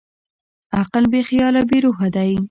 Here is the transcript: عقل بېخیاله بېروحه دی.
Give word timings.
عقل 0.79 1.03
بېخیاله 1.11 1.61
بېروحه 1.69 2.07
دی. 2.15 2.31